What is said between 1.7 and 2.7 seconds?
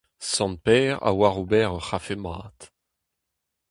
ur c'hafe mat.